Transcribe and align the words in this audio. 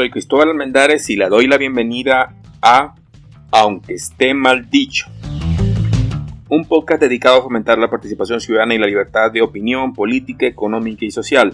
soy 0.00 0.08
Cristóbal 0.08 0.48
Almendares 0.48 1.10
y 1.10 1.16
le 1.16 1.28
doy 1.28 1.46
la 1.46 1.58
bienvenida 1.58 2.34
a 2.62 2.94
Aunque 3.50 3.92
esté 3.92 4.32
mal 4.32 4.70
dicho, 4.70 5.10
un 6.48 6.64
podcast 6.64 7.02
dedicado 7.02 7.36
a 7.36 7.42
fomentar 7.42 7.76
la 7.76 7.90
participación 7.90 8.40
ciudadana 8.40 8.74
y 8.74 8.78
la 8.78 8.86
libertad 8.86 9.30
de 9.30 9.42
opinión 9.42 9.92
política, 9.92 10.46
económica 10.46 11.04
y 11.04 11.10
social. 11.10 11.52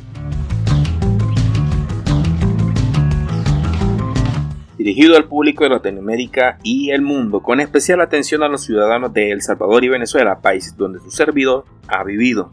Dirigido 4.78 5.16
al 5.16 5.24
público 5.24 5.64
de 5.64 5.70
Latinoamérica 5.70 6.60
y 6.62 6.90
el 6.90 7.02
mundo, 7.02 7.42
con 7.42 7.58
especial 7.58 8.00
atención 8.00 8.44
a 8.44 8.48
los 8.48 8.62
ciudadanos 8.62 9.12
de 9.12 9.32
El 9.32 9.42
Salvador 9.42 9.82
y 9.82 9.88
Venezuela, 9.88 10.40
países 10.40 10.76
donde 10.76 11.00
su 11.00 11.10
servidor 11.10 11.64
ha 11.88 12.04
vivido. 12.04 12.48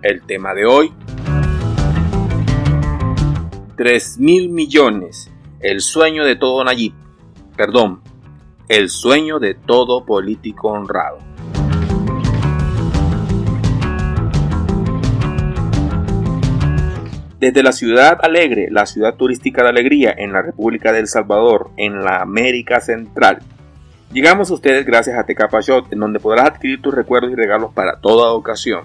El 0.00 0.22
tema 0.22 0.54
de 0.54 0.64
hoy, 0.64 0.92
3 3.82 4.20
mil 4.20 4.48
millones, 4.48 5.28
el 5.58 5.80
sueño 5.80 6.24
de 6.24 6.36
todo 6.36 6.62
Nayib, 6.62 6.92
perdón, 7.56 8.00
el 8.68 8.88
sueño 8.88 9.40
de 9.40 9.54
todo 9.54 10.06
político 10.06 10.68
honrado. 10.68 11.18
Desde 17.40 17.64
la 17.64 17.72
ciudad 17.72 18.20
alegre, 18.22 18.68
la 18.70 18.86
ciudad 18.86 19.16
turística 19.16 19.64
de 19.64 19.70
Alegría 19.70 20.14
en 20.16 20.32
la 20.32 20.42
República 20.42 20.92
del 20.92 21.08
Salvador, 21.08 21.72
en 21.76 22.04
la 22.04 22.22
América 22.22 22.80
Central, 22.80 23.40
llegamos 24.12 24.52
a 24.52 24.54
ustedes 24.54 24.86
gracias 24.86 25.18
a 25.18 25.26
Tecapayot, 25.26 25.92
en 25.92 25.98
donde 25.98 26.20
podrás 26.20 26.50
adquirir 26.50 26.80
tus 26.80 26.94
recuerdos 26.94 27.32
y 27.32 27.34
regalos 27.34 27.72
para 27.74 27.96
toda 27.96 28.30
ocasión. 28.30 28.84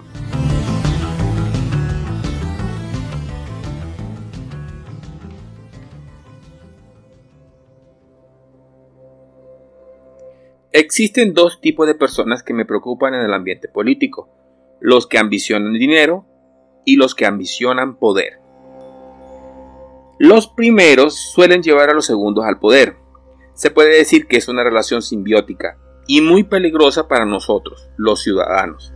Existen 10.78 11.34
dos 11.34 11.60
tipos 11.60 11.88
de 11.88 11.96
personas 11.96 12.44
que 12.44 12.54
me 12.54 12.64
preocupan 12.64 13.12
en 13.12 13.22
el 13.22 13.34
ambiente 13.34 13.66
político, 13.66 14.28
los 14.80 15.08
que 15.08 15.18
ambicionan 15.18 15.72
dinero 15.72 16.24
y 16.84 16.94
los 16.94 17.16
que 17.16 17.26
ambicionan 17.26 17.98
poder. 17.98 18.38
Los 20.20 20.46
primeros 20.46 21.16
suelen 21.16 21.64
llevar 21.64 21.90
a 21.90 21.94
los 21.94 22.06
segundos 22.06 22.44
al 22.44 22.60
poder. 22.60 22.94
Se 23.54 23.72
puede 23.72 23.96
decir 23.96 24.28
que 24.28 24.36
es 24.36 24.46
una 24.46 24.62
relación 24.62 25.02
simbiótica 25.02 25.78
y 26.06 26.20
muy 26.20 26.44
peligrosa 26.44 27.08
para 27.08 27.24
nosotros, 27.24 27.90
los 27.96 28.22
ciudadanos. 28.22 28.92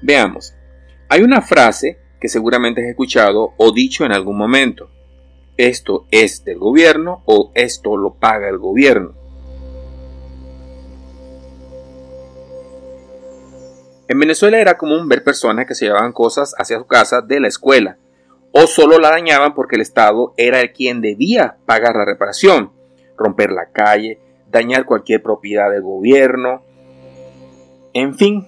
Veamos, 0.00 0.54
hay 1.10 1.20
una 1.20 1.42
frase 1.42 1.98
que 2.18 2.28
seguramente 2.28 2.80
has 2.80 2.88
escuchado 2.88 3.52
o 3.58 3.70
dicho 3.70 4.06
en 4.06 4.12
algún 4.12 4.38
momento. 4.38 4.88
Esto 5.58 6.06
es 6.10 6.42
del 6.42 6.58
gobierno 6.58 7.22
o 7.26 7.52
esto 7.54 7.98
lo 7.98 8.14
paga 8.14 8.48
el 8.48 8.56
gobierno. 8.56 9.23
En 14.06 14.18
Venezuela 14.18 14.58
era 14.58 14.76
común 14.76 15.08
ver 15.08 15.24
personas 15.24 15.66
que 15.66 15.74
se 15.74 15.86
llevaban 15.86 16.12
cosas 16.12 16.54
hacia 16.58 16.78
su 16.78 16.86
casa 16.86 17.22
de 17.22 17.40
la 17.40 17.48
escuela, 17.48 17.96
o 18.52 18.66
solo 18.66 18.98
la 18.98 19.10
dañaban 19.10 19.54
porque 19.54 19.76
el 19.76 19.82
Estado 19.82 20.34
era 20.36 20.60
el 20.60 20.72
quien 20.72 21.00
debía 21.00 21.56
pagar 21.64 21.96
la 21.96 22.04
reparación, 22.04 22.70
romper 23.16 23.50
la 23.50 23.70
calle, 23.70 24.20
dañar 24.50 24.84
cualquier 24.84 25.22
propiedad 25.22 25.70
del 25.70 25.82
gobierno, 25.82 26.62
en 27.94 28.14
fin. 28.14 28.46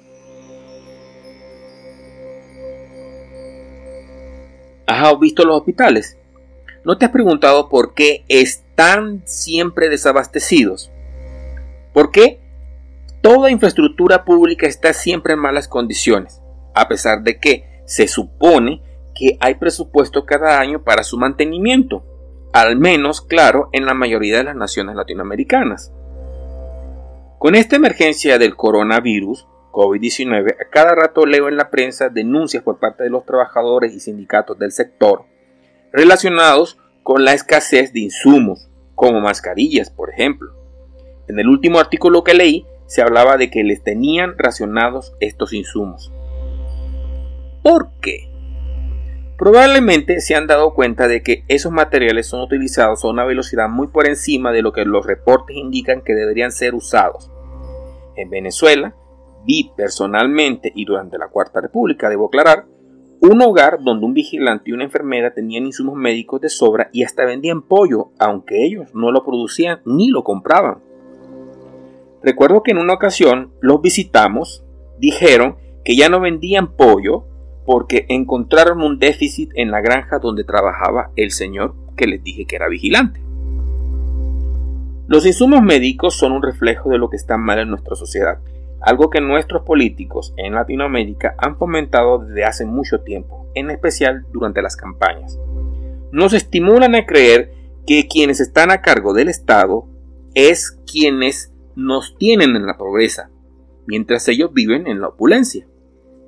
¿Has 4.87 5.19
visto 5.19 5.45
los 5.45 5.57
hospitales? 5.57 6.19
¿No 6.85 6.99
te 6.99 7.07
has 7.07 7.11
preguntado 7.11 7.69
por 7.69 7.95
qué 7.95 8.25
están 8.29 9.23
siempre 9.25 9.89
desabastecidos? 9.89 10.93
¿Por 11.93 12.13
qué 12.13 12.41
Toda 13.27 13.51
infraestructura 13.51 14.25
pública 14.25 14.69
está 14.69 14.93
siempre 14.93 15.33
en 15.33 15.41
malas 15.41 15.67
condiciones, 15.67 16.41
a 16.77 16.87
pesar 16.87 17.25
de 17.25 17.41
que 17.41 17.83
se 17.85 18.07
supone 18.07 18.85
que 19.17 19.37
hay 19.41 19.57
presupuesto 19.57 20.25
cada 20.25 20.61
año 20.61 20.85
para 20.85 21.03
su 21.03 21.19
mantenimiento, 21.19 22.05
al 22.53 22.77
menos, 22.77 23.21
claro, 23.21 23.69
en 23.73 23.85
la 23.85 23.95
mayoría 23.95 24.37
de 24.37 24.45
las 24.45 24.55
naciones 24.55 24.95
latinoamericanas. 24.95 25.93
Con 27.41 27.57
esta 27.57 27.75
emergencia 27.75 28.39
del 28.39 28.55
coronavirus, 28.55 29.49
COVID-19, 29.73 30.55
a 30.65 30.71
cada 30.71 30.95
rato 30.95 31.27
leo 31.27 31.49
en 31.49 31.57
la 31.57 31.69
prensa 31.69 32.09
denuncias 32.11 32.63
por 32.63 32.79
parte 32.79 33.03
de 33.03 33.11
los 33.11 33.27
trabajadores 33.27 33.93
y 33.93 33.99
sindicatos 33.99 34.57
del 34.57 34.71
sector 34.71 35.25
relacionados 35.93 36.79
con 37.03 37.25
la 37.25 37.35
escasez 37.35 37.93
de 37.93 37.99
insumos, 38.03 38.71
como 38.95 39.21
mascarillas, 39.21 39.91
por 39.91 40.11
ejemplo. 40.11 40.53
En 41.27 41.41
el 41.41 41.49
último 41.49 41.81
artículo 41.81 42.23
que 42.23 42.33
leí, 42.35 42.65
se 42.87 43.03
hablaba 43.03 43.37
de 43.37 43.51
que 43.51 43.65
les 43.65 43.83
tenían 43.83 44.35
racionados 44.39 45.15
estos 45.21 45.53
insumos. 45.53 46.13
¿Por 47.63 47.91
qué? 48.01 48.31
Probablemente 49.37 50.21
se 50.21 50.35
han 50.35 50.47
dado 50.47 50.73
cuenta 50.73 51.09
de 51.09 51.23
que 51.23 51.45
esos 51.49 51.71
materiales 51.71 52.27
son 52.27 52.41
utilizados 52.41 53.05
a 53.05 53.09
una 53.09 53.25
velocidad 53.25 53.69
muy 53.69 53.89
por 53.89 54.09
encima 54.09 54.51
de 54.51 54.63
lo 54.63 54.73
que 54.73 54.85
los 54.85 55.05
reportes 55.05 55.57
indican 55.57 56.01
que 56.01 56.15
deberían 56.15 56.53
ser 56.53 56.75
usados. 56.75 57.31
En 58.17 58.31
Venezuela, 58.31 58.95
vi 59.45 59.73
personalmente 59.77 60.73
y 60.75 60.87
durante 60.87 61.19
la 61.19 61.29
Cuarta 61.29 61.61
República, 61.61 62.09
debo 62.09 62.27
aclarar, 62.27 62.67
un 63.21 63.43
hogar 63.43 63.79
donde 63.83 64.07
un 64.07 64.15
vigilante 64.15 64.71
y 64.71 64.73
una 64.73 64.85
enfermera 64.85 65.35
tenían 65.35 65.67
insumos 65.67 65.97
médicos 65.97 66.41
de 66.41 66.49
sobra 66.49 66.89
y 66.93 67.03
hasta 67.03 67.25
vendían 67.25 67.63
pollo, 67.63 68.13
aunque 68.19 68.65
ellos 68.65 68.95
no 68.95 69.11
lo 69.11 69.25
producían 69.25 69.81
ni 69.85 70.09
lo 70.09 70.25
compraban. 70.25 70.86
Recuerdo 72.27 72.65
que 72.65 72.73
en 72.73 72.79
una 72.79 72.95
ocasión 72.95 73.53
los 73.61 73.81
visitamos, 73.81 74.65
dijeron 74.99 75.59
que 75.85 75.95
ya 75.95 76.09
no 76.09 76.19
vendían 76.19 76.73
pollo 76.73 77.25
porque 77.65 78.05
encontraron 78.09 78.83
un 78.83 78.99
déficit 78.99 79.53
en 79.55 79.71
la 79.71 79.81
granja 79.81 80.19
donde 80.19 80.43
trabajaba 80.43 81.13
el 81.15 81.31
señor 81.31 81.77
que 81.97 82.09
les 82.09 82.25
dije 82.25 82.45
que 82.45 82.57
era 82.57 82.67
vigilante. 82.67 83.21
Los 85.07 85.25
insumos 85.25 85.63
médicos 85.63 86.17
son 86.17 86.33
un 86.33 86.43
reflejo 86.43 86.91
de 86.91 86.99
lo 86.99 87.11
que 87.11 87.17
está 87.17 87.39
mal 87.39 87.61
en 87.61 87.71
nuestra 87.71 87.95
sociedad, 87.95 88.41
algo 88.81 89.09
que 89.09 89.21
nuestros 89.21 89.63
políticos 89.63 90.35
en 90.37 90.55
Latinoamérica 90.55 91.37
han 91.39 91.57
fomentado 91.57 92.19
desde 92.19 92.45
hace 92.45 92.65
mucho 92.65 93.03
tiempo, 93.03 93.47
en 93.55 93.71
especial 93.71 94.27
durante 94.33 94.63
las 94.63 94.75
campañas. 94.75 95.39
Nos 96.11 96.33
estimulan 96.33 96.97
a 96.97 97.07
creer 97.07 97.53
que 97.87 98.09
quienes 98.09 98.41
están 98.41 98.73
a 98.73 98.81
cargo 98.81 99.15
del 99.15 99.29
Estado 99.29 99.87
es 100.35 100.77
quienes 100.91 101.53
nos 101.77 102.17
tienen 102.17 102.57
en 102.57 102.67
la 102.67 102.77
pobreza, 102.77 103.31
mientras 103.87 104.27
ellos 104.29 104.53
viven 104.53 104.87
en 104.87 105.01
la 105.01 105.09
opulencia. 105.09 105.69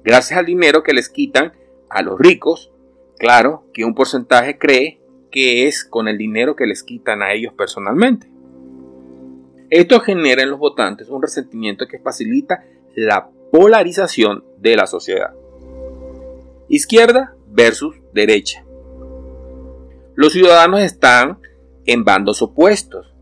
Gracias 0.04 0.38
al 0.38 0.46
dinero 0.46 0.82
que 0.82 0.92
les 0.92 1.08
quitan 1.08 1.52
a 1.90 2.02
los 2.02 2.18
ricos, 2.18 2.70
claro 3.18 3.64
que 3.72 3.84
un 3.84 3.94
porcentaje 3.94 4.58
cree 4.58 5.00
que 5.30 5.66
es 5.66 5.84
con 5.84 6.06
el 6.06 6.16
dinero 6.16 6.54
que 6.54 6.66
les 6.66 6.82
quitan 6.82 7.22
a 7.22 7.32
ellos 7.32 7.52
personalmente. 7.54 8.30
Esto 9.70 10.00
genera 10.00 10.42
en 10.42 10.50
los 10.50 10.58
votantes 10.58 11.08
un 11.08 11.20
resentimiento 11.20 11.86
que 11.86 11.98
facilita 11.98 12.64
la 12.94 13.28
polarización 13.50 14.44
de 14.58 14.76
la 14.76 14.86
sociedad. 14.86 15.34
Izquierda 16.68 17.34
versus 17.48 17.96
derecha. 18.12 18.64
Los 20.14 20.32
ciudadanos 20.32 20.80
están 20.80 21.38
en 21.84 22.04
bandos 22.04 22.42
opuestos 22.42 23.14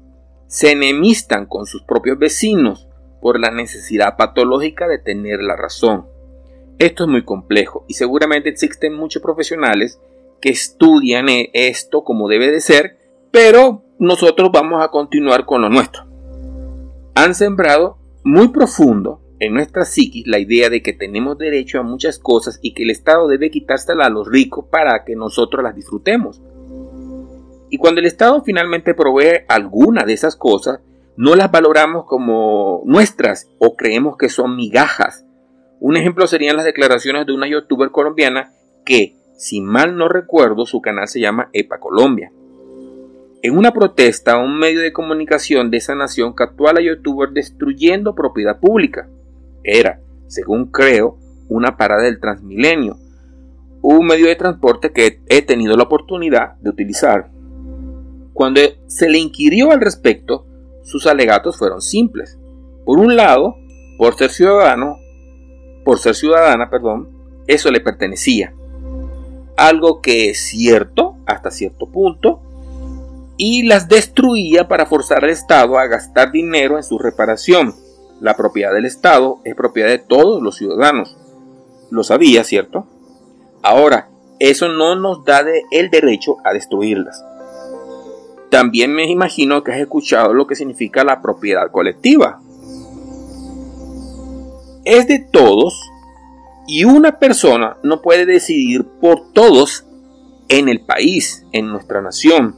se 0.46 0.72
enemistan 0.72 1.46
con 1.46 1.66
sus 1.66 1.82
propios 1.82 2.18
vecinos 2.18 2.88
por 3.20 3.40
la 3.40 3.50
necesidad 3.50 4.16
patológica 4.16 4.86
de 4.88 4.98
tener 4.98 5.42
la 5.42 5.56
razón. 5.56 6.06
Esto 6.78 7.04
es 7.04 7.10
muy 7.10 7.24
complejo 7.24 7.84
y 7.88 7.94
seguramente 7.94 8.48
existen 8.48 8.94
muchos 8.94 9.22
profesionales 9.22 10.00
que 10.40 10.50
estudian 10.50 11.28
e-, 11.28 11.50
esto 11.52 12.04
como 12.04 12.28
debe 12.28 12.50
de 12.50 12.60
ser, 12.60 12.98
pero 13.30 13.82
nosotros 13.98 14.50
vamos 14.52 14.84
a 14.84 14.88
continuar 14.88 15.46
con 15.46 15.62
lo 15.62 15.68
nuestro. 15.68 16.04
Han 17.14 17.34
sembrado 17.34 17.98
muy 18.24 18.48
profundo 18.48 19.22
en 19.38 19.54
nuestra 19.54 19.84
psiquis 19.84 20.26
la 20.26 20.38
idea 20.38 20.70
de 20.70 20.82
que 20.82 20.92
tenemos 20.92 21.38
derecho 21.38 21.80
a 21.80 21.82
muchas 21.82 22.18
cosas 22.18 22.58
y 22.62 22.74
que 22.74 22.82
el 22.82 22.90
Estado 22.90 23.28
debe 23.28 23.50
quitárselas 23.50 24.06
a 24.06 24.10
los 24.10 24.28
ricos 24.28 24.66
para 24.70 25.04
que 25.04 25.16
nosotros 25.16 25.62
las 25.62 25.74
disfrutemos. 25.74 26.42
Y 27.68 27.78
cuando 27.78 28.00
el 28.00 28.06
Estado 28.06 28.42
finalmente 28.44 28.94
provee 28.94 29.44
alguna 29.48 30.04
de 30.04 30.12
esas 30.12 30.36
cosas, 30.36 30.80
no 31.16 31.34
las 31.34 31.50
valoramos 31.50 32.04
como 32.04 32.82
nuestras 32.84 33.50
o 33.58 33.74
creemos 33.74 34.16
que 34.16 34.28
son 34.28 34.56
migajas. 34.56 35.24
Un 35.80 35.96
ejemplo 35.96 36.26
serían 36.26 36.56
las 36.56 36.64
declaraciones 36.64 37.26
de 37.26 37.32
una 37.32 37.48
youtuber 37.48 37.90
colombiana 37.90 38.52
que, 38.84 39.16
si 39.36 39.60
mal 39.60 39.96
no 39.96 40.08
recuerdo, 40.08 40.66
su 40.66 40.80
canal 40.80 41.08
se 41.08 41.20
llama 41.20 41.50
EPA 41.52 41.78
Colombia. 41.78 42.30
En 43.42 43.56
una 43.56 43.72
protesta, 43.72 44.38
un 44.38 44.58
medio 44.58 44.80
de 44.80 44.92
comunicación 44.92 45.70
de 45.70 45.76
esa 45.76 45.94
nación 45.94 46.32
captó 46.32 46.68
a 46.68 46.72
la 46.72 46.80
youtuber 46.80 47.30
destruyendo 47.30 48.14
propiedad 48.14 48.58
pública. 48.58 49.08
Era, 49.62 50.00
según 50.26 50.70
creo, 50.70 51.18
una 51.48 51.76
parada 51.76 52.02
del 52.02 52.20
Transmilenio, 52.20 52.98
un 53.82 54.06
medio 54.06 54.26
de 54.26 54.36
transporte 54.36 54.92
que 54.92 55.20
he 55.28 55.42
tenido 55.42 55.76
la 55.76 55.84
oportunidad 55.84 56.54
de 56.56 56.70
utilizar. 56.70 57.30
Cuando 58.36 58.60
se 58.86 59.08
le 59.08 59.16
inquirió 59.16 59.72
al 59.72 59.80
respecto, 59.80 60.44
sus 60.82 61.06
alegatos 61.06 61.56
fueron 61.56 61.80
simples. 61.80 62.38
Por 62.84 62.98
un 62.98 63.16
lado, 63.16 63.56
por 63.96 64.14
ser 64.14 64.28
ciudadano, 64.28 64.98
por 65.86 65.98
ser 65.98 66.14
ciudadana, 66.14 66.68
perdón, 66.68 67.08
eso 67.46 67.70
le 67.70 67.80
pertenecía. 67.80 68.52
Algo 69.56 70.02
que 70.02 70.28
es 70.28 70.48
cierto 70.50 71.16
hasta 71.24 71.50
cierto 71.50 71.90
punto 71.90 72.42
y 73.38 73.62
las 73.62 73.88
destruía 73.88 74.68
para 74.68 74.84
forzar 74.84 75.24
al 75.24 75.30
Estado 75.30 75.78
a 75.78 75.86
gastar 75.86 76.30
dinero 76.30 76.76
en 76.76 76.82
su 76.82 76.98
reparación. 76.98 77.74
La 78.20 78.36
propiedad 78.36 78.74
del 78.74 78.84
Estado 78.84 79.38
es 79.44 79.54
propiedad 79.54 79.88
de 79.88 79.98
todos 79.98 80.42
los 80.42 80.56
ciudadanos. 80.56 81.16
Lo 81.90 82.04
sabía, 82.04 82.44
¿cierto? 82.44 82.86
Ahora, 83.62 84.10
eso 84.40 84.68
no 84.68 84.94
nos 84.94 85.24
da 85.24 85.42
el 85.70 85.88
derecho 85.88 86.36
a 86.44 86.52
destruirlas. 86.52 87.24
También 88.50 88.94
me 88.94 89.10
imagino 89.10 89.62
que 89.62 89.72
has 89.72 89.78
escuchado 89.78 90.32
lo 90.32 90.46
que 90.46 90.54
significa 90.54 91.04
la 91.04 91.20
propiedad 91.20 91.70
colectiva. 91.70 92.40
Es 94.84 95.08
de 95.08 95.18
todos 95.18 95.80
y 96.66 96.84
una 96.84 97.18
persona 97.18 97.76
no 97.82 98.02
puede 98.02 98.24
decidir 98.24 98.84
por 99.00 99.32
todos 99.32 99.84
en 100.48 100.68
el 100.68 100.84
país, 100.84 101.44
en 101.52 101.68
nuestra 101.68 102.00
nación. 102.00 102.56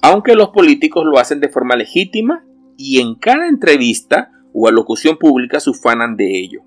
Aunque 0.00 0.34
los 0.34 0.50
políticos 0.50 1.04
lo 1.04 1.18
hacen 1.18 1.40
de 1.40 1.48
forma 1.48 1.76
legítima 1.76 2.44
y 2.76 3.00
en 3.00 3.14
cada 3.16 3.48
entrevista 3.48 4.30
o 4.52 4.68
alocución 4.68 5.16
pública 5.16 5.60
se 5.60 5.70
ufanan 5.70 6.16
de 6.16 6.38
ello. 6.38 6.60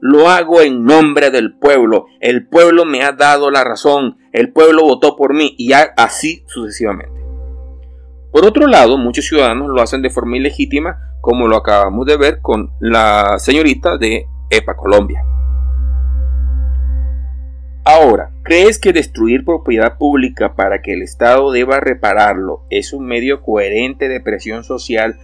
Lo 0.00 0.28
hago 0.28 0.60
en 0.60 0.84
nombre 0.84 1.30
del 1.30 1.56
pueblo. 1.56 2.06
El 2.20 2.46
pueblo 2.48 2.84
me 2.84 3.02
ha 3.02 3.12
dado 3.12 3.50
la 3.50 3.64
razón. 3.64 4.18
El 4.32 4.52
pueblo 4.52 4.82
votó 4.82 5.16
por 5.16 5.32
mí 5.32 5.54
y 5.56 5.72
así 5.72 6.44
sucesivamente. 6.46 7.24
Por 8.30 8.44
otro 8.44 8.66
lado, 8.66 8.98
muchos 8.98 9.26
ciudadanos 9.26 9.68
lo 9.68 9.80
hacen 9.80 10.02
de 10.02 10.10
forma 10.10 10.36
ilegítima, 10.36 10.98
como 11.20 11.48
lo 11.48 11.56
acabamos 11.56 12.04
de 12.04 12.16
ver 12.16 12.40
con 12.42 12.72
la 12.80 13.38
señorita 13.38 13.96
de 13.96 14.26
EPA 14.50 14.76
Colombia. 14.76 15.24
Ahora, 17.86 18.30
¿crees 18.42 18.78
que 18.78 18.94
destruir 18.94 19.44
propiedad 19.44 19.98
pública 19.98 20.54
para 20.54 20.80
que 20.80 20.94
el 20.94 21.02
Estado 21.02 21.52
deba 21.52 21.80
repararlo 21.80 22.62
es 22.70 22.94
un 22.94 23.04
medio 23.04 23.42
coherente 23.42 24.08
de 24.08 24.22
presión 24.22 24.64
social 24.64 25.18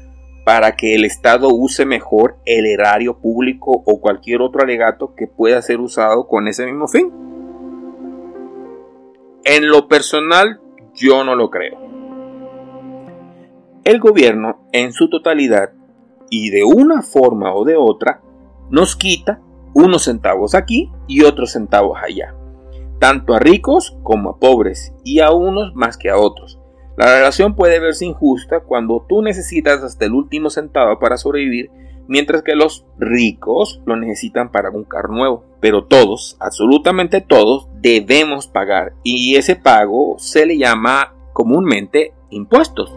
para 0.44 0.76
que 0.76 0.94
el 0.94 1.06
Estado 1.06 1.48
use 1.48 1.86
mejor 1.86 2.36
el 2.44 2.66
erario 2.66 3.18
público 3.18 3.82
o 3.86 4.00
cualquier 4.02 4.42
otro 4.42 4.62
alegato 4.62 5.14
que 5.14 5.26
pueda 5.26 5.62
ser 5.62 5.80
usado 5.80 6.28
con 6.28 6.48
ese 6.48 6.66
mismo 6.66 6.86
fin? 6.86 7.10
En 9.44 9.70
lo 9.70 9.88
personal, 9.88 10.60
yo 10.94 11.24
no 11.24 11.36
lo 11.36 11.48
creo. 11.48 11.78
El 13.84 14.00
gobierno, 14.00 14.68
en 14.72 14.92
su 14.92 15.08
totalidad, 15.08 15.72
y 16.28 16.50
de 16.50 16.62
una 16.62 17.00
forma 17.00 17.54
o 17.54 17.64
de 17.64 17.76
otra, 17.76 18.20
nos 18.68 18.96
quita 18.96 19.40
unos 19.72 20.04
centavos 20.04 20.54
aquí 20.54 20.92
y 21.06 21.22
otros 21.22 21.52
centavos 21.52 21.98
allá 22.02 22.34
tanto 23.00 23.34
a 23.34 23.40
ricos 23.40 23.96
como 24.04 24.30
a 24.30 24.38
pobres, 24.38 24.92
y 25.02 25.18
a 25.18 25.32
unos 25.32 25.74
más 25.74 25.96
que 25.96 26.10
a 26.10 26.18
otros. 26.18 26.60
La 26.96 27.06
relación 27.16 27.56
puede 27.56 27.80
verse 27.80 28.04
injusta 28.04 28.60
cuando 28.60 29.04
tú 29.08 29.22
necesitas 29.22 29.82
hasta 29.82 30.04
el 30.04 30.12
último 30.12 30.50
centavo 30.50 30.98
para 30.98 31.16
sobrevivir, 31.16 31.70
mientras 32.06 32.42
que 32.42 32.54
los 32.54 32.84
ricos 32.98 33.80
lo 33.86 33.96
necesitan 33.96 34.52
para 34.52 34.70
un 34.70 34.84
carro 34.84 35.14
nuevo. 35.14 35.44
Pero 35.60 35.84
todos, 35.84 36.36
absolutamente 36.40 37.22
todos, 37.22 37.68
debemos 37.80 38.46
pagar, 38.46 38.92
y 39.02 39.36
ese 39.36 39.56
pago 39.56 40.16
se 40.18 40.44
le 40.44 40.58
llama 40.58 41.14
comúnmente 41.32 42.12
impuestos. 42.28 42.94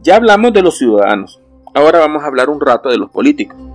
Ya 0.00 0.16
hablamos 0.16 0.52
de 0.52 0.62
los 0.62 0.78
ciudadanos, 0.78 1.42
ahora 1.74 1.98
vamos 1.98 2.22
a 2.22 2.26
hablar 2.26 2.48
un 2.48 2.60
rato 2.60 2.88
de 2.88 2.98
los 2.98 3.10
políticos. 3.10 3.69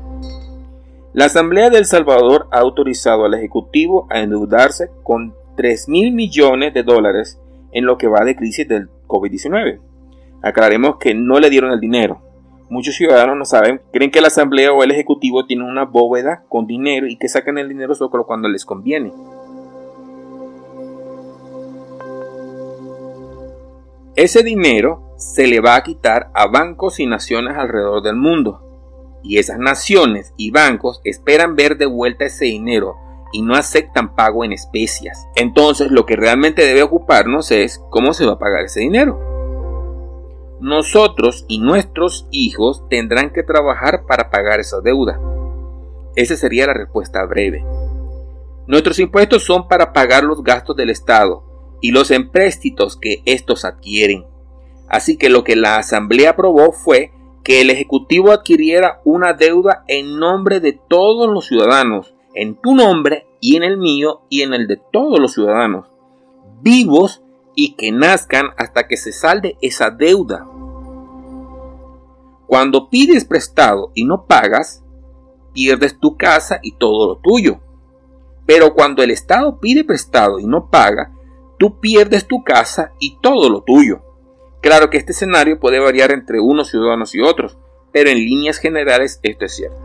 La 1.16 1.28
Asamblea 1.28 1.70
de 1.70 1.78
El 1.78 1.86
Salvador 1.86 2.50
ha 2.52 2.60
autorizado 2.60 3.24
al 3.24 3.34
Ejecutivo 3.36 4.06
a 4.10 4.20
endeudarse 4.20 4.92
con 5.02 5.34
3 5.56 5.88
mil 5.88 6.12
millones 6.12 6.74
de 6.74 6.84
dólares 6.84 7.40
en 7.72 7.86
lo 7.86 7.98
que 7.98 8.10
va 8.10 8.26
de 8.26 8.36
crisis 8.36 8.68
del 8.68 8.90
COVID-19. 9.08 9.80
Aclaremos 10.42 10.98
que 10.98 11.14
no 11.14 11.40
le 11.40 11.50
dieron 11.50 11.72
el 11.72 11.80
dinero. 11.80 12.22
Muchos 12.70 12.96
ciudadanos 12.96 13.38
no 13.38 13.46
saben, 13.46 13.80
creen 13.94 14.12
que 14.12 14.20
la 14.20 14.28
Asamblea 14.28 14.74
o 14.74 14.84
el 14.84 14.92
Ejecutivo 14.92 15.46
tienen 15.46 15.68
una 15.68 15.86
bóveda 15.86 16.44
con 16.50 16.68
dinero 16.68 17.08
y 17.08 17.16
que 17.16 17.30
sacan 17.30 17.58
el 17.58 17.70
dinero 17.70 17.96
solo 17.96 18.26
cuando 18.26 18.50
les 18.50 18.66
conviene. 18.66 19.14
Ese 24.18 24.44
dinero 24.44 25.14
se 25.16 25.48
le 25.48 25.62
va 25.62 25.78
a 25.78 25.84
quitar 25.84 26.30
a 26.34 26.48
bancos 26.48 27.00
y 27.00 27.06
naciones 27.06 27.56
alrededor 27.58 28.04
del 28.04 28.18
mundo 28.18 28.65
y 29.26 29.40
esas 29.40 29.58
naciones 29.58 30.34
y 30.38 30.52
bancos 30.52 31.02
esperan 31.04 31.56
ver 31.56 31.78
de 31.78 31.88
vuelta 31.88 32.26
ese 32.26 32.46
dinero 32.46 32.96
y 33.32 33.42
no 33.42 33.56
aceptan 33.56 34.16
pago 34.16 34.46
en 34.46 34.54
especias. 34.54 35.28
Entonces 35.36 35.92
lo 35.92 36.06
que 36.06 36.16
realmente 36.16 36.66
debe 36.66 36.84
ocuparnos 36.84 37.52
es 37.52 37.84
cómo 37.90 38.14
se 38.14 38.26
va 38.26 38.34
a 38.34 38.40
pagar 38.40 38.66
ese 38.66 38.82
dinero. 38.82 39.20
Nosotros 40.62 41.44
y 41.48 41.60
nuestros 41.60 42.28
hijos 42.32 42.88
tendrán 42.90 43.34
que 43.34 43.44
trabajar 43.44 44.06
para 44.08 44.30
pagar 44.30 44.60
esa 44.60 44.80
deuda. 44.80 45.20
Esa 46.16 46.38
sería 46.38 46.68
la 46.68 46.74
respuesta 46.74 47.26
breve. 47.26 47.66
Nuestros 48.68 49.00
impuestos 49.00 49.44
son 49.44 49.68
para 49.68 49.92
pagar 49.92 50.24
los 50.24 50.44
gastos 50.44 50.76
del 50.76 50.90
Estado 50.90 51.44
y 51.82 51.92
los 51.92 52.10
empréstitos 52.10 52.96
que 52.96 53.22
estos 53.26 53.66
adquieren. 53.66 54.26
Así 54.88 55.18
que 55.18 55.30
lo 55.30 55.44
que 55.44 55.56
la 55.56 55.78
Asamblea 55.78 56.32
aprobó 56.32 56.72
fue 56.72 57.12
que 57.46 57.62
el 57.62 57.70
Ejecutivo 57.70 58.32
adquiriera 58.32 59.02
una 59.06 59.34
deuda 59.34 59.86
en 59.88 60.18
nombre 60.18 60.60
de 60.60 60.74
todos 60.74 61.30
los 61.30 61.46
ciudadanos, 61.46 62.16
en 62.34 62.60
tu 62.60 62.74
nombre 62.74 63.28
y 63.40 63.56
en 63.56 63.62
el 63.62 63.78
mío 63.78 64.24
y 64.30 64.42
en 64.42 64.56
el 64.56 64.66
de 64.66 64.82
todos 64.92 65.20
los 65.20 65.34
ciudadanos, 65.34 65.86
vivos 66.64 67.22
y 67.54 67.76
que 67.76 67.92
nazcan 67.92 68.48
hasta 68.58 68.88
que 68.88 68.98
se 68.98 69.12
salde 69.12 69.58
esa 69.62 69.92
deuda. 69.92 70.48
Cuando 72.48 72.90
pides 72.90 73.26
prestado 73.26 73.92
y 73.94 74.06
no 74.06 74.26
pagas, 74.26 74.84
pierdes 75.54 76.00
tu 76.00 76.18
casa 76.18 76.60
y 76.64 76.72
todo 76.72 77.08
lo 77.08 77.18
tuyo. 77.18 77.60
Pero 78.48 78.74
cuando 78.74 79.04
el 79.04 79.12
Estado 79.12 79.60
pide 79.60 79.84
prestado 79.84 80.40
y 80.40 80.48
no 80.48 80.72
paga, 80.72 81.14
tú 81.60 81.80
pierdes 81.80 82.28
tu 82.28 82.44
casa 82.44 82.94
y 83.00 83.20
todo 83.22 83.50
lo 83.52 83.62
tuyo. 83.62 84.02
Claro 84.66 84.90
que 84.90 84.98
este 84.98 85.12
escenario 85.12 85.60
puede 85.60 85.78
variar 85.78 86.12
entre 86.12 86.40
unos 86.40 86.72
ciudadanos 86.72 87.14
y 87.14 87.22
otros, 87.22 87.56
pero 87.94 88.10
en 88.10 88.18
líneas 88.18 88.58
generales 88.58 89.20
esto 89.22 89.46
es 89.46 89.56
cierto. 89.56 89.78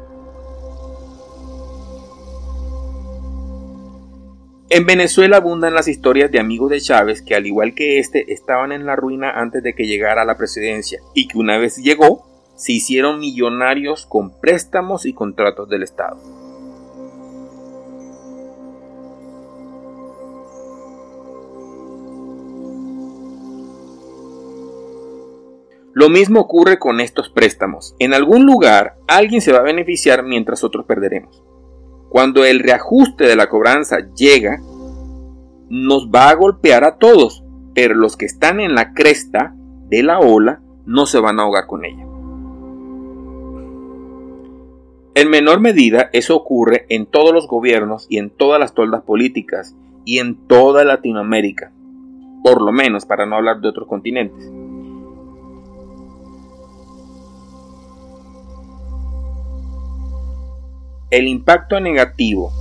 En 4.71 4.87
Venezuela 4.87 5.37
abundan 5.37 5.75
las 5.75 5.87
historias 5.87 6.33
de 6.33 6.41
amigos 6.41 6.71
de 6.71 6.81
Chávez 6.81 7.21
que 7.21 7.35
al 7.35 7.47
igual 7.47 7.75
que 7.75 7.99
este 7.99 8.33
estaban 8.33 8.73
en 8.73 8.87
la 8.87 8.97
ruina 8.97 9.31
antes 9.33 9.63
de 9.63 9.75
que 9.75 9.87
llegara 9.87 10.23
a 10.23 10.25
la 10.25 10.39
presidencia 10.39 10.99
y 11.13 11.29
que 11.29 11.37
una 11.37 11.59
vez 11.59 11.77
llegó 11.77 12.25
se 12.57 12.73
hicieron 12.73 13.21
millonarios 13.21 14.07
con 14.07 14.41
préstamos 14.41 15.05
y 15.05 15.13
contratos 15.13 15.69
del 15.69 15.83
Estado. 15.83 16.40
Lo 26.01 26.09
mismo 26.09 26.41
ocurre 26.41 26.79
con 26.79 26.99
estos 26.99 27.29
préstamos. 27.29 27.95
En 27.99 28.15
algún 28.15 28.47
lugar 28.47 28.95
alguien 29.07 29.43
se 29.43 29.53
va 29.53 29.59
a 29.59 29.65
beneficiar 29.65 30.25
mientras 30.25 30.65
otros 30.65 30.87
perderemos. 30.87 31.45
Cuando 32.09 32.47
el 32.47 32.61
reajuste 32.61 33.25
de 33.25 33.37
la 33.37 33.51
cobranza 33.51 33.99
llega, 34.17 34.63
nos 35.69 36.09
va 36.09 36.31
a 36.31 36.35
golpear 36.37 36.85
a 36.85 36.97
todos, 36.97 37.45
pero 37.75 37.95
los 37.95 38.17
que 38.17 38.25
están 38.25 38.61
en 38.61 38.75
la 38.75 38.95
cresta 38.95 39.55
de 39.91 40.03
la 40.03 40.21
ola 40.21 40.63
no 40.87 41.05
se 41.05 41.21
van 41.21 41.39
a 41.39 41.43
ahogar 41.43 41.67
con 41.67 41.85
ella. 41.85 42.07
En 45.15 45.29
menor 45.29 45.61
medida 45.61 46.09
eso 46.15 46.35
ocurre 46.35 46.87
en 46.89 47.05
todos 47.05 47.35
los 47.35 47.47
gobiernos 47.47 48.07
y 48.09 48.17
en 48.17 48.31
todas 48.31 48.59
las 48.59 48.73
toldas 48.73 49.03
políticas 49.03 49.77
y 50.07 50.19
en 50.19 50.47
toda 50.47 50.83
Latinoamérica, 50.83 51.73
por 52.43 52.63
lo 52.63 52.73
menos 52.73 53.05
para 53.05 53.27
no 53.27 53.37
hablar 53.37 53.61
de 53.61 53.69
otros 53.69 53.87
continentes. 53.87 54.51
El 61.11 61.27
impacto 61.27 61.81
negativo 61.81 62.53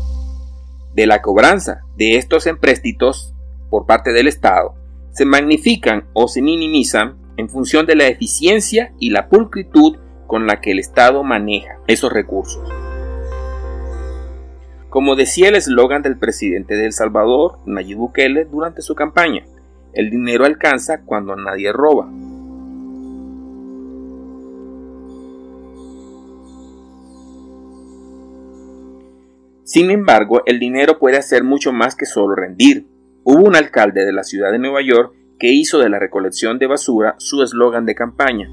de 0.95 1.05
la 1.05 1.21
cobranza 1.21 1.81
de 1.95 2.15
estos 2.15 2.47
empréstitos 2.47 3.35
por 3.69 3.85
parte 3.85 4.11
del 4.11 4.27
Estado 4.27 4.73
se 5.11 5.25
magnifican 5.25 6.05
o 6.13 6.27
se 6.27 6.41
minimizan 6.41 7.17
en 7.37 7.47
función 7.47 7.85
de 7.85 7.95
la 7.95 8.07
eficiencia 8.07 8.91
y 8.99 9.11
la 9.11 9.29
pulcritud 9.29 9.97
con 10.25 10.47
la 10.47 10.61
que 10.61 10.71
el 10.71 10.79
Estado 10.79 11.23
maneja 11.23 11.77
esos 11.87 12.11
recursos. 12.11 12.67
Como 14.89 15.15
decía 15.15 15.49
el 15.49 15.55
eslogan 15.55 16.01
del 16.01 16.17
presidente 16.17 16.75
de 16.75 16.87
El 16.87 16.93
Salvador, 16.93 17.59
Nayib 17.67 17.97
Bukele, 17.97 18.45
durante 18.45 18.81
su 18.81 18.95
campaña, 18.95 19.45
el 19.93 20.09
dinero 20.09 20.45
alcanza 20.45 21.01
cuando 21.05 21.35
nadie 21.35 21.71
roba. 21.71 22.09
Sin 29.69 29.91
embargo, 29.91 30.41
el 30.47 30.57
dinero 30.57 30.97
puede 30.97 31.17
hacer 31.17 31.43
mucho 31.43 31.71
más 31.71 31.95
que 31.95 32.07
solo 32.07 32.33
rendir. 32.33 32.87
Hubo 33.23 33.43
un 33.43 33.55
alcalde 33.55 34.03
de 34.03 34.11
la 34.11 34.23
ciudad 34.23 34.51
de 34.51 34.57
Nueva 34.57 34.81
York 34.81 35.13
que 35.37 35.51
hizo 35.51 35.77
de 35.77 35.89
la 35.89 35.99
recolección 35.99 36.57
de 36.57 36.65
basura 36.65 37.13
su 37.19 37.43
eslogan 37.43 37.85
de 37.85 37.93
campaña. 37.93 38.49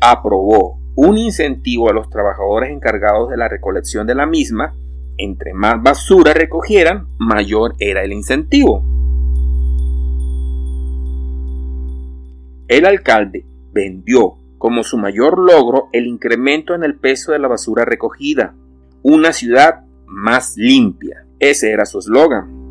Aprobó 0.00 0.78
un 0.96 1.18
incentivo 1.18 1.90
a 1.90 1.92
los 1.92 2.08
trabajadores 2.08 2.70
encargados 2.70 3.28
de 3.28 3.36
la 3.36 3.46
recolección 3.46 4.06
de 4.06 4.14
la 4.14 4.24
misma. 4.24 4.74
Entre 5.18 5.52
más 5.52 5.82
basura 5.82 6.32
recogieran, 6.32 7.08
mayor 7.18 7.74
era 7.78 8.04
el 8.04 8.14
incentivo. 8.14 8.82
El 12.68 12.86
alcalde 12.86 13.44
vendió 13.70 14.38
como 14.56 14.82
su 14.82 14.96
mayor 14.96 15.38
logro 15.38 15.90
el 15.92 16.06
incremento 16.06 16.74
en 16.74 16.84
el 16.84 16.98
peso 16.98 17.32
de 17.32 17.38
la 17.38 17.48
basura 17.48 17.84
recogida, 17.84 18.54
una 19.02 19.32
ciudad 19.32 19.84
más 20.06 20.54
limpia. 20.56 21.26
Ese 21.38 21.70
era 21.70 21.84
su 21.84 21.98
eslogan. 21.98 22.62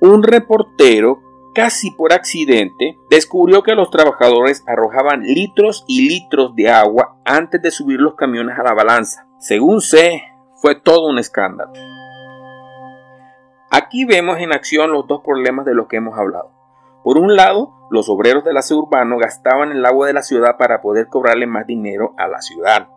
Un 0.00 0.22
reportero, 0.22 1.20
casi 1.54 1.90
por 1.90 2.12
accidente, 2.12 2.96
descubrió 3.10 3.62
que 3.62 3.74
los 3.74 3.90
trabajadores 3.90 4.62
arrojaban 4.66 5.22
litros 5.22 5.84
y 5.88 6.08
litros 6.08 6.54
de 6.54 6.68
agua 6.68 7.16
antes 7.24 7.62
de 7.62 7.70
subir 7.70 8.00
los 8.00 8.14
camiones 8.14 8.58
a 8.58 8.62
la 8.62 8.74
balanza. 8.74 9.26
Según 9.38 9.80
sé, 9.80 10.22
fue 10.54 10.74
todo 10.74 11.08
un 11.08 11.18
escándalo. 11.18 11.72
Aquí 13.70 14.04
vemos 14.04 14.38
en 14.38 14.52
acción 14.52 14.92
los 14.92 15.06
dos 15.06 15.22
problemas 15.24 15.66
de 15.66 15.74
los 15.74 15.88
que 15.88 15.96
hemos 15.96 16.18
hablado. 16.18 16.55
Por 17.06 17.18
un 17.18 17.36
lado, 17.36 17.72
los 17.88 18.08
obreros 18.08 18.42
del 18.42 18.56
aseo 18.56 18.78
urbano 18.78 19.16
gastaban 19.16 19.70
el 19.70 19.86
agua 19.86 20.08
de 20.08 20.12
la 20.12 20.22
ciudad 20.22 20.56
para 20.58 20.80
poder 20.80 21.06
cobrarle 21.06 21.46
más 21.46 21.64
dinero 21.64 22.14
a 22.18 22.26
la 22.26 22.40
ciudad. 22.40 22.88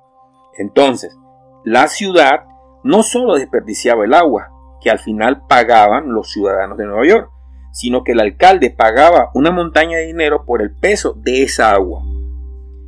Entonces, 0.57 1.15
la 1.63 1.87
ciudad 1.87 2.47
no 2.83 3.03
solo 3.03 3.35
desperdiciaba 3.35 4.05
el 4.05 4.15
agua, 4.15 4.49
que 4.81 4.89
al 4.89 4.97
final 4.97 5.43
pagaban 5.47 6.11
los 6.11 6.31
ciudadanos 6.31 6.79
de 6.79 6.87
Nueva 6.87 7.05
York, 7.05 7.29
sino 7.71 8.03
que 8.03 8.13
el 8.13 8.19
alcalde 8.19 8.71
pagaba 8.71 9.29
una 9.35 9.51
montaña 9.51 9.99
de 9.99 10.07
dinero 10.07 10.43
por 10.43 10.63
el 10.63 10.75
peso 10.75 11.13
de 11.15 11.43
esa 11.43 11.69
agua. 11.69 12.01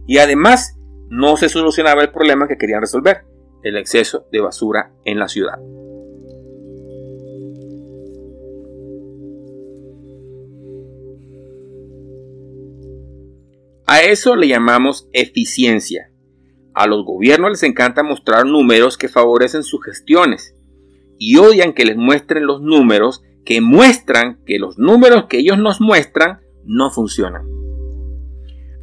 Y 0.08 0.18
además, 0.18 0.76
no 1.08 1.38
se 1.38 1.50
solucionaba 1.50 2.02
el 2.02 2.12
problema 2.12 2.48
que 2.48 2.58
querían 2.58 2.82
resolver, 2.82 3.26
el 3.62 3.78
exceso 3.78 4.26
de 4.32 4.42
basura 4.42 4.90
en 5.06 5.20
la 5.20 5.28
ciudad. 5.28 5.60
A 13.92 14.04
eso 14.04 14.38
le 14.38 14.48
llamamos 14.48 15.10
eficiencia. 15.12 16.10
A 16.74 16.88
los 16.88 17.04
gobiernos 17.04 17.52
les 17.52 17.64
encanta 17.64 18.04
mostrar 18.04 18.46
números 18.46 18.98
que 18.98 19.10
favorecen 19.10 19.64
sus 19.64 19.84
gestiones 19.84 20.56
y 21.20 21.36
odian 21.36 21.74
que 21.74 21.84
les 21.84 21.98
muestren 21.98 22.46
los 22.46 22.62
números 22.62 23.22
que 23.44 23.60
muestran 23.60 24.40
que 24.46 24.60
los 24.60 24.78
números 24.78 25.26
que 25.28 25.40
ellos 25.40 25.58
nos 25.58 25.82
muestran 25.82 26.40
no 26.64 26.90
funcionan. 26.90 27.46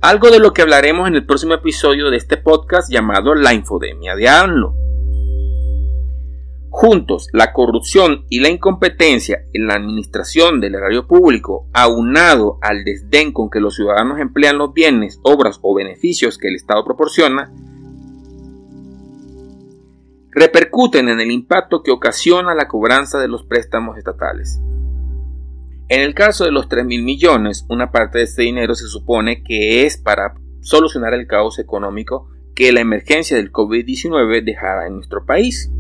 Algo 0.02 0.30
de 0.30 0.40
lo 0.40 0.52
que 0.52 0.60
hablaremos 0.60 1.08
en 1.08 1.14
el 1.14 1.24
próximo 1.24 1.54
episodio 1.54 2.10
de 2.10 2.18
este 2.18 2.36
podcast 2.36 2.92
llamado 2.92 3.34
La 3.34 3.54
infodemia 3.54 4.14
de 4.14 4.28
AMLO. 4.28 4.74
Juntos, 6.70 7.28
la 7.32 7.52
corrupción 7.52 8.24
y 8.28 8.40
la 8.40 8.50
incompetencia 8.50 9.44
en 9.52 9.66
la 9.66 9.74
administración 9.74 10.60
del 10.60 10.74
erario 10.74 11.06
público, 11.06 11.66
aunado 11.72 12.58
al 12.60 12.84
desdén 12.84 13.32
con 13.32 13.50
que 13.50 13.60
los 13.60 13.74
ciudadanos 13.74 14.20
emplean 14.20 14.58
los 14.58 14.72
bienes, 14.74 15.18
obras 15.22 15.58
o 15.62 15.74
beneficios 15.74 16.38
que 16.38 16.48
el 16.48 16.56
Estado 16.56 16.84
proporciona, 16.84 17.50
repercuten 20.30 21.08
en 21.08 21.20
el 21.20 21.30
impacto 21.30 21.82
que 21.82 21.90
ocasiona 21.90 22.54
la 22.54 22.68
cobranza 22.68 23.18
de 23.18 23.28
los 23.28 23.44
préstamos 23.44 23.96
estatales. 23.96 24.60
En 25.88 26.02
el 26.02 26.14
caso 26.14 26.44
de 26.44 26.52
los 26.52 26.68
3 26.68 26.84
mil 26.84 27.02
millones, 27.02 27.64
una 27.70 27.90
parte 27.90 28.18
de 28.18 28.24
este 28.24 28.42
dinero 28.42 28.74
se 28.74 28.86
supone 28.86 29.42
que 29.42 29.86
es 29.86 29.96
para 29.96 30.34
solucionar 30.60 31.14
el 31.14 31.26
caos 31.26 31.58
económico 31.58 32.28
que 32.54 32.72
la 32.72 32.80
emergencia 32.80 33.36
del 33.36 33.50
COVID-19 33.50 34.44
dejará 34.44 34.86
en 34.86 34.96
nuestro 34.96 35.24
país. 35.24 35.70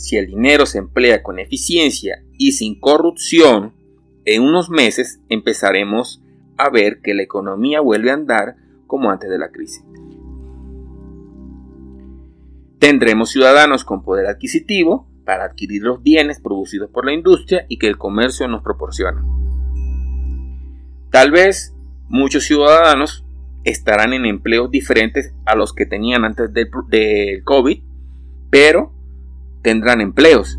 Si 0.00 0.16
el 0.16 0.28
dinero 0.28 0.64
se 0.64 0.78
emplea 0.78 1.22
con 1.22 1.38
eficiencia 1.38 2.24
y 2.38 2.52
sin 2.52 2.80
corrupción, 2.80 3.74
en 4.24 4.42
unos 4.42 4.70
meses 4.70 5.20
empezaremos 5.28 6.22
a 6.56 6.70
ver 6.70 7.02
que 7.02 7.12
la 7.12 7.22
economía 7.22 7.82
vuelve 7.82 8.10
a 8.10 8.14
andar 8.14 8.56
como 8.86 9.10
antes 9.10 9.28
de 9.28 9.36
la 9.36 9.50
crisis. 9.50 9.84
Tendremos 12.78 13.28
ciudadanos 13.28 13.84
con 13.84 14.02
poder 14.02 14.24
adquisitivo 14.24 15.06
para 15.26 15.44
adquirir 15.44 15.82
los 15.82 16.02
bienes 16.02 16.40
producidos 16.40 16.88
por 16.88 17.04
la 17.04 17.12
industria 17.12 17.66
y 17.68 17.76
que 17.76 17.86
el 17.86 17.98
comercio 17.98 18.48
nos 18.48 18.62
proporciona. 18.62 19.22
Tal 21.10 21.30
vez 21.30 21.76
muchos 22.08 22.44
ciudadanos 22.44 23.26
estarán 23.64 24.14
en 24.14 24.24
empleos 24.24 24.70
diferentes 24.70 25.34
a 25.44 25.54
los 25.56 25.74
que 25.74 25.84
tenían 25.84 26.24
antes 26.24 26.50
del, 26.54 26.70
COVID, 27.44 27.82
pero 28.48 28.94
tendrán 29.62 30.00
empleos. 30.00 30.58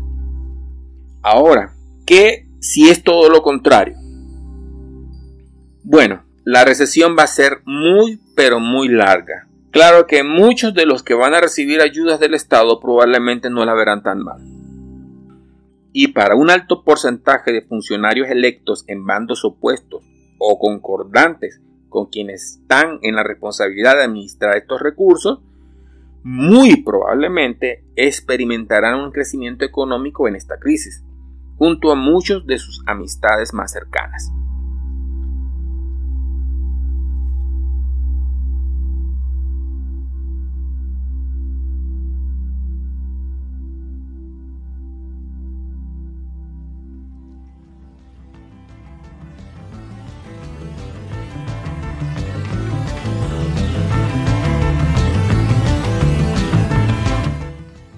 Ahora, 1.22 1.74
¿qué 2.06 2.46
si 2.60 2.88
es 2.88 3.02
todo 3.02 3.28
lo 3.28 3.42
contrario? 3.42 3.96
Bueno, 5.84 6.24
la 6.44 6.64
recesión 6.64 7.16
va 7.18 7.24
a 7.24 7.28
ser 7.28 7.62
muy, 7.64 8.20
pero 8.34 8.60
muy 8.60 8.88
larga. 8.88 9.48
Claro 9.70 10.06
que 10.06 10.22
muchos 10.22 10.74
de 10.74 10.86
los 10.86 11.02
que 11.02 11.14
van 11.14 11.34
a 11.34 11.40
recibir 11.40 11.80
ayudas 11.80 12.20
del 12.20 12.34
Estado 12.34 12.78
probablemente 12.78 13.48
no 13.48 13.64
la 13.64 13.74
verán 13.74 14.02
tan 14.02 14.22
mal. 14.22 14.40
Y 15.92 16.08
para 16.08 16.34
un 16.34 16.50
alto 16.50 16.84
porcentaje 16.84 17.52
de 17.52 17.62
funcionarios 17.62 18.28
electos 18.28 18.84
en 18.86 19.06
bandos 19.06 19.44
opuestos 19.44 20.02
o 20.38 20.58
concordantes 20.58 21.60
con 21.88 22.06
quienes 22.06 22.58
están 22.58 22.98
en 23.02 23.14
la 23.14 23.22
responsabilidad 23.22 23.96
de 23.96 24.04
administrar 24.04 24.56
estos 24.56 24.80
recursos, 24.80 25.40
muy 26.22 26.82
probablemente 26.82 27.84
experimentarán 27.96 29.00
un 29.00 29.10
crecimiento 29.10 29.64
económico 29.64 30.28
en 30.28 30.36
esta 30.36 30.58
crisis, 30.58 31.04
junto 31.56 31.90
a 31.90 31.94
muchos 31.94 32.46
de 32.46 32.58
sus 32.58 32.82
amistades 32.86 33.52
más 33.52 33.72
cercanas. 33.72 34.30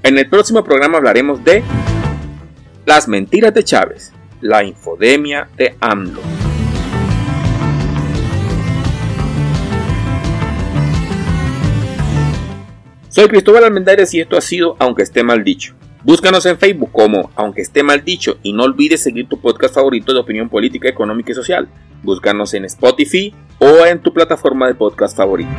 En 0.04 0.18
el 0.18 0.28
próximo 0.28 0.62
programa 0.62 0.98
hablaremos 0.98 1.42
de 1.42 1.62
las 2.84 3.08
mentiras 3.08 3.54
de 3.54 3.64
Chávez, 3.64 4.12
la 4.42 4.62
infodemia 4.62 5.48
de 5.56 5.76
AMLO. 5.80 6.20
Soy 13.08 13.28
Cristóbal 13.28 13.64
Almendares 13.64 14.12
y 14.12 14.20
esto 14.20 14.36
ha 14.36 14.42
sido 14.42 14.76
Aunque 14.78 15.04
esté 15.04 15.22
mal 15.22 15.42
dicho. 15.42 15.74
Búscanos 16.02 16.44
en 16.44 16.58
Facebook 16.58 16.92
como 16.92 17.30
Aunque 17.34 17.62
esté 17.62 17.82
mal 17.82 18.04
dicho 18.04 18.36
y 18.42 18.52
no 18.52 18.64
olvides 18.64 19.02
seguir 19.02 19.26
tu 19.26 19.40
podcast 19.40 19.74
favorito 19.74 20.12
de 20.12 20.20
opinión 20.20 20.50
política, 20.50 20.86
económica 20.86 21.32
y 21.32 21.34
social. 21.34 21.66
Búscanos 22.02 22.52
en 22.52 22.66
Spotify 22.66 23.34
o 23.58 23.86
en 23.86 24.02
tu 24.02 24.12
plataforma 24.12 24.66
de 24.66 24.74
podcast 24.74 25.16
favorito. 25.16 25.54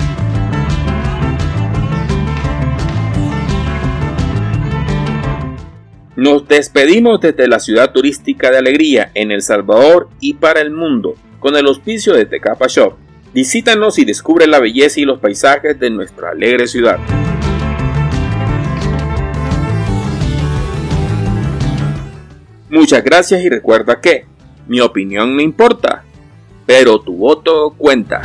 Nos 6.15 6.47
despedimos 6.47 7.19
desde 7.21 7.47
la 7.47 7.59
ciudad 7.59 7.91
turística 7.91 8.51
de 8.51 8.57
Alegría 8.57 9.11
en 9.13 9.31
El 9.31 9.41
Salvador 9.41 10.09
y 10.19 10.35
para 10.35 10.61
el 10.61 10.71
mundo 10.71 11.15
con 11.39 11.55
el 11.55 11.67
auspicio 11.67 12.13
de 12.13 12.25
Tecapa 12.25 12.67
Shop, 12.67 12.95
Visítanos 13.35 13.99
y 13.99 14.05
descubre 14.05 14.47
la 14.47 14.61
belleza 14.61 15.01
y 15.01 15.03
los 15.03 15.19
paisajes 15.19 15.77
de 15.77 15.89
nuestra 15.89 16.29
alegre 16.29 16.67
ciudad. 16.67 16.97
Muchas 22.69 23.03
gracias 23.03 23.41
y 23.41 23.49
recuerda 23.49 23.99
que 23.99 24.25
mi 24.69 24.79
opinión 24.79 25.35
no 25.35 25.41
importa, 25.41 26.05
pero 26.65 27.01
tu 27.01 27.17
voto 27.17 27.75
cuenta. 27.77 28.21